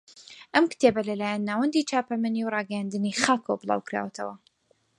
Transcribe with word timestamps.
ئەم 0.53 0.65
کتێبە 0.71 1.01
لەلایەن 1.09 1.45
ناوەندی 1.49 1.87
چاپەمەنی 1.89 2.43
و 2.45 2.53
ڕاگەیاندنی 2.55 3.17
خاکەوە 3.23 3.59
بڵاو 3.61 3.85
کراوەتەوە 3.87 4.35